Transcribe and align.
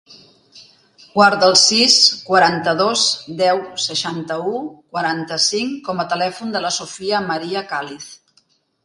Guarda 1.17 1.49
el 1.51 1.57
sis, 1.63 1.97
quaranta-dos, 2.29 3.03
deu, 3.41 3.61
seixanta-u, 3.83 4.55
quaranta-cinc 4.95 5.77
com 5.91 6.03
a 6.05 6.07
telèfon 6.15 6.57
de 6.57 6.63
la 6.65 6.73
Sofia 6.79 7.21
maria 7.29 7.63
Caliz. 7.75 8.09